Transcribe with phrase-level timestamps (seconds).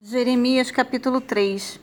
[0.00, 1.80] Jeremias capítulo 3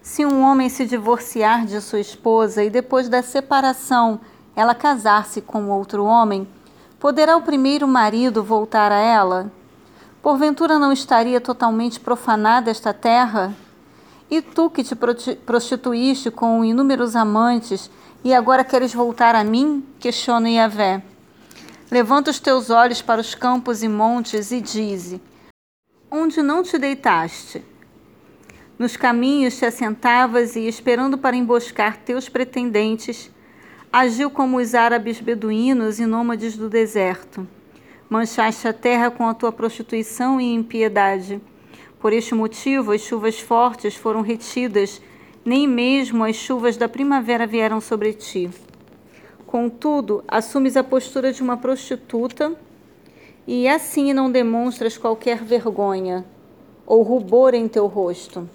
[0.00, 4.20] Se um homem se divorciar de sua esposa e depois da separação
[4.54, 6.46] ela casar-se com outro homem,
[7.00, 9.50] poderá o primeiro marido voltar a ela?
[10.22, 13.52] Porventura não estaria totalmente profanada esta terra?
[14.30, 14.94] E tu que te
[15.44, 17.90] prostituíste com inúmeros amantes
[18.22, 19.84] e agora queres voltar a mim?
[19.98, 21.02] Questiona Yahvé.
[21.90, 25.20] Levanta os teus olhos para os campos e montes e dize:
[26.10, 27.62] onde não te deitaste.
[28.78, 33.30] Nos caminhos te assentavas e, esperando para emboscar teus pretendentes,
[33.92, 37.46] agiu como os árabes beduínos e nômades do deserto.
[38.08, 41.40] Manchaste a terra com a tua prostituição e impiedade.
[41.98, 45.00] Por este motivo, as chuvas fortes foram retidas,
[45.44, 48.50] nem mesmo as chuvas da primavera vieram sobre ti.
[49.46, 52.54] Contudo, assumes a postura de uma prostituta
[53.46, 56.24] e assim não demonstras qualquer vergonha
[56.86, 58.48] ou rubor em teu rosto.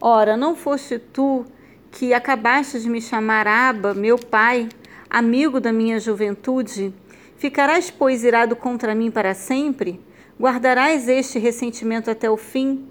[0.00, 1.44] Ora, não foste tu
[1.90, 4.68] que acabaste de me chamar Aba, meu pai,
[5.08, 6.92] amigo da minha juventude?
[7.38, 10.00] Ficarás, pois, irado contra mim para sempre?
[10.38, 12.86] Guardarás este ressentimento até o fim?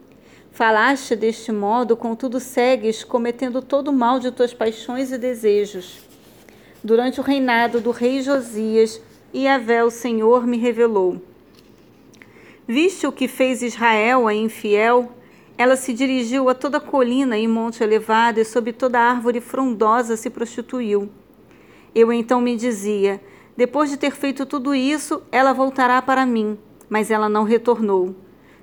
[0.52, 6.00] Falaste deste modo, contudo segues cometendo todo o mal de tuas paixões e desejos.
[6.84, 9.02] Durante o reinado do rei Josias,
[9.36, 11.22] e Yahvé, o Senhor, me revelou.
[12.66, 15.12] Viste o que fez Israel, a infiel?
[15.58, 20.30] Ela se dirigiu a toda colina e monte elevado, e sob toda árvore frondosa se
[20.30, 21.10] prostituiu.
[21.94, 23.22] Eu então me dizia:
[23.58, 26.58] depois de ter feito tudo isso, ela voltará para mim.
[26.88, 28.16] Mas ela não retornou.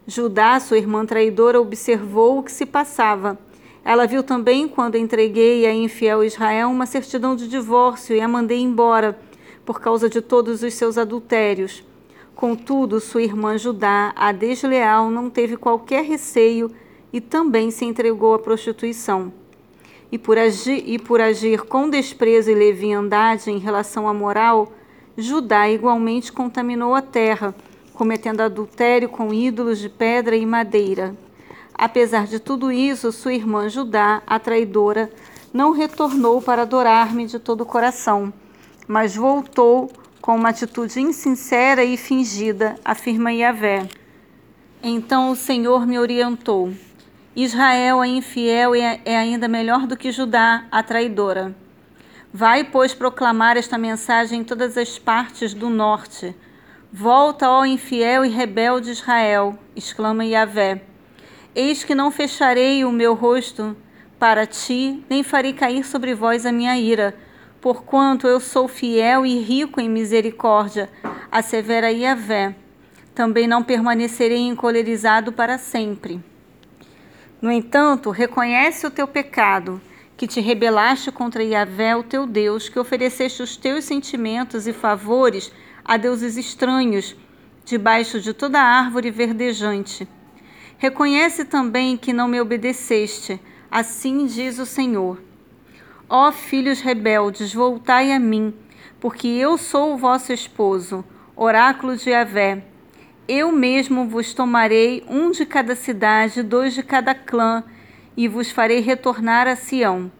[0.06, 3.38] Judá, sua irmã traidora, observou o que se passava.
[3.84, 8.60] Ela viu também quando entreguei a infiel Israel uma certidão de divórcio e a mandei
[8.60, 9.18] embora
[9.64, 11.84] por causa de todos os seus adultérios.
[12.34, 16.70] Contudo, sua irmã Judá, a desleal, não teve qualquer receio
[17.12, 19.32] e também se entregou à prostituição.
[20.10, 24.72] E por agir, e por agir com desprezo e leviandade em relação à moral,
[25.16, 27.54] Judá igualmente contaminou a terra,
[27.92, 31.14] cometendo adultério com ídolos de pedra e madeira.
[31.74, 35.10] Apesar de tudo isso, sua irmã Judá, a traidora,
[35.52, 38.32] não retornou para adorar-me de todo o coração
[38.86, 43.88] mas voltou com uma atitude insincera e fingida, afirma Yahvé.
[44.82, 46.72] Então o Senhor me orientou.
[47.34, 51.54] Israel é infiel e é, é ainda melhor do que Judá, a traidora.
[52.32, 56.34] Vai, pois, proclamar esta mensagem em todas as partes do norte.
[56.92, 60.82] Volta, ó infiel e rebelde Israel, exclama Yahvé.
[61.54, 63.76] Eis que não fecharei o meu rosto
[64.18, 67.14] para ti, nem farei cair sobre vós a minha ira
[67.62, 70.90] porquanto eu sou fiel e rico em misericórdia,
[71.30, 72.56] assevera Yahvé.
[73.14, 76.20] Também não permanecerei encolerizado para sempre.
[77.40, 79.80] No entanto, reconhece o teu pecado,
[80.16, 85.52] que te rebelaste contra Yahvé, o teu Deus, que ofereceste os teus sentimentos e favores
[85.84, 87.14] a deuses estranhos,
[87.64, 90.08] debaixo de toda árvore verdejante.
[90.78, 93.40] Reconhece também que não me obedeceste,
[93.70, 95.31] assim diz o Senhor.
[96.14, 98.52] Ó filhos rebeldes, voltai a mim,
[99.00, 101.02] porque eu sou o vosso esposo,
[101.34, 102.62] oráculo de Yahvé.
[103.26, 107.64] Eu mesmo vos tomarei um de cada cidade, dois de cada clã,
[108.14, 110.12] e vos farei retornar a Sião.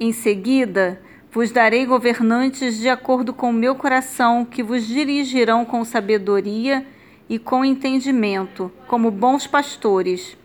[0.00, 5.84] Em seguida, vos darei governantes de acordo com o meu coração, que vos dirigirão com
[5.84, 6.84] sabedoria
[7.28, 10.36] e com entendimento, como bons pastores.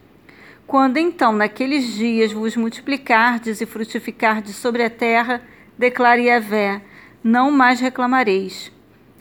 [0.70, 5.42] Quando então naqueles dias vos multiplicardes e frutificardes sobre a terra,
[5.76, 6.80] declare Yahvé,
[7.24, 8.72] não mais reclamareis.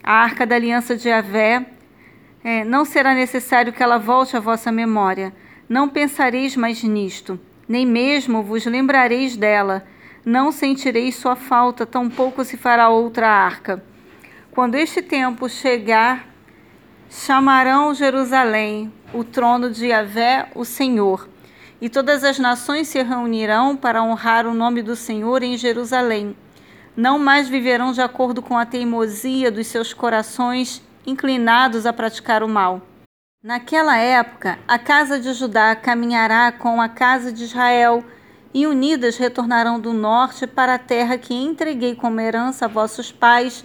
[0.03, 1.64] A arca da aliança de Yahvé,
[2.44, 5.32] é, não será necessário que ela volte à vossa memória.
[5.66, 9.87] Não pensareis mais nisto, nem mesmo vos lembrareis dela.
[10.26, 13.82] Não sentireis sua falta, tampouco se fará outra arca.
[14.50, 16.28] Quando este tempo chegar,
[17.08, 21.26] chamarão Jerusalém, o trono de Yahvé, o Senhor
[21.81, 26.37] e todas as nações se reunirão para honrar o nome do Senhor em Jerusalém.
[26.97, 32.49] Não mais viverão de acordo com a teimosia dos seus corações inclinados a praticar o
[32.49, 32.82] mal.
[33.43, 38.05] Naquela época, a casa de Judá caminhará com a casa de Israel,
[38.52, 43.64] e unidas retornarão do norte para a terra que entreguei como herança a vossos pais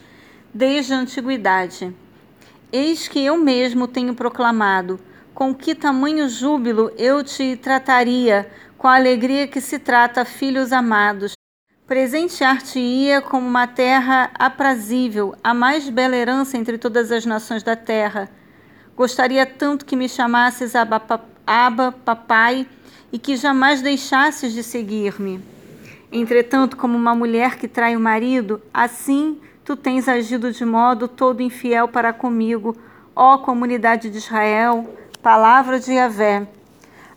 [0.53, 1.95] desde a antiguidade.
[2.71, 4.99] Eis que eu mesmo tenho proclamado:
[5.33, 11.33] com que tamanho júbilo eu te trataria, com a alegria que se trata filhos amados.
[11.87, 18.29] Presentear-te-ia como uma terra aprazível, a mais bela herança entre todas as nações da terra.
[18.95, 22.67] Gostaria tanto que me chamasses Aba, papai,
[23.11, 25.39] e que jamais deixasses de seguir-me.
[26.11, 31.41] Entretanto, como uma mulher que trai o marido, assim tu tens agido de modo todo
[31.41, 32.75] infiel para comigo,
[33.15, 34.87] ó comunidade de Israel,
[35.23, 36.45] palavra de Yahvé.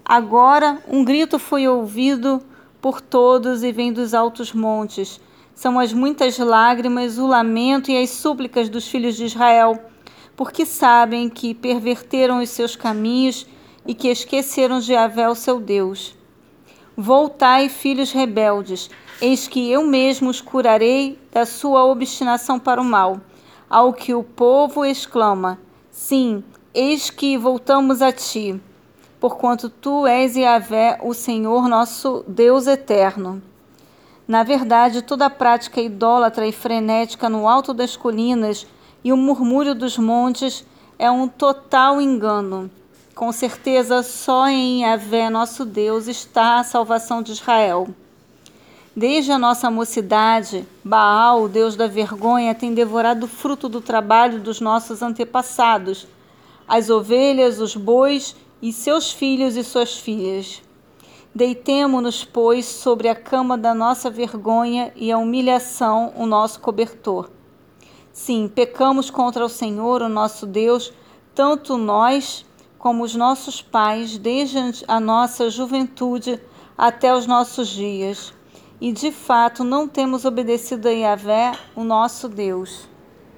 [0.05, 2.41] Agora um grito foi ouvido
[2.81, 5.20] por todos e vem dos altos montes.
[5.56, 9.82] São as muitas lágrimas, o lamento e as súplicas dos filhos de Israel,
[10.37, 13.44] porque sabem que perverteram os seus caminhos
[13.85, 16.17] e que esqueceram de Yahvé, o seu Deus.
[16.97, 18.88] Voltai, filhos rebeldes,
[19.20, 23.20] eis que eu mesmo os curarei da sua obstinação para o mal.
[23.69, 25.58] Ao que o povo exclama:
[25.91, 26.44] Sim,
[26.76, 28.61] eis que voltamos a ti,
[29.19, 33.43] porquanto tu és Yahvé, o Senhor nosso Deus eterno.
[34.28, 38.67] Na verdade, toda a prática idólatra e frenética no alto das colinas
[39.02, 40.67] e o murmúrio dos montes
[40.99, 42.70] é um total engano.
[43.14, 47.88] Com certeza, só em Yahvé, nosso Deus, está a salvação de Israel.
[48.94, 54.40] Desde a nossa mocidade, Baal, o Deus da vergonha, tem devorado o fruto do trabalho
[54.40, 56.06] dos nossos antepassados,
[56.67, 60.63] as ovelhas, os bois e seus filhos e suas filhas.
[61.35, 67.31] Deitemo-nos, pois, sobre a cama da nossa vergonha e a humilhação, o nosso cobertor.
[68.13, 70.93] Sim, pecamos contra o Senhor, o nosso Deus,
[71.35, 72.47] tanto nós
[72.79, 74.59] como os nossos pais, desde
[74.89, 76.41] a nossa juventude
[76.79, 78.33] até os nossos dias.
[78.81, 82.89] E de fato não temos obedecido a Yahvé, o nosso Deus.